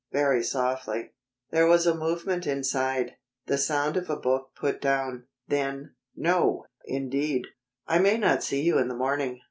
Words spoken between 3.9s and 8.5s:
of a book put down. Then: "No, indeed." "I may not